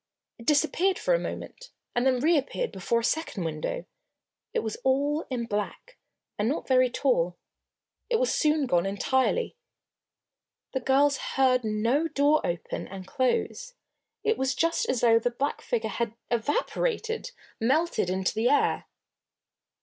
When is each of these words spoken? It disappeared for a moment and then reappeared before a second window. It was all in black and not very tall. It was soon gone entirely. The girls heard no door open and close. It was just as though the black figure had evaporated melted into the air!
It 0.39 0.47
disappeared 0.47 0.97
for 0.97 1.13
a 1.13 1.19
moment 1.19 1.69
and 1.93 2.07
then 2.07 2.19
reappeared 2.21 2.71
before 2.71 3.01
a 3.01 3.03
second 3.03 3.43
window. 3.43 3.85
It 4.51 4.61
was 4.61 4.77
all 4.77 5.27
in 5.29 5.45
black 5.45 5.99
and 6.39 6.49
not 6.49 6.67
very 6.67 6.89
tall. 6.89 7.37
It 8.09 8.15
was 8.19 8.33
soon 8.33 8.65
gone 8.65 8.87
entirely. 8.87 9.55
The 10.71 10.79
girls 10.79 11.17
heard 11.17 11.63
no 11.63 12.07
door 12.07 12.41
open 12.43 12.87
and 12.87 13.05
close. 13.05 13.75
It 14.23 14.39
was 14.39 14.55
just 14.55 14.89
as 14.89 15.01
though 15.01 15.19
the 15.19 15.29
black 15.29 15.61
figure 15.61 15.87
had 15.91 16.15
evaporated 16.31 17.29
melted 17.59 18.09
into 18.09 18.33
the 18.33 18.49
air! 18.49 18.85